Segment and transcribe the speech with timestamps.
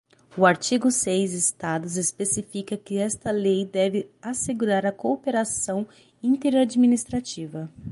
[0.35, 5.87] O artigo seis estados especifica que esta lei deve assegurar a cooperação
[6.23, 7.71] inter-administrativa.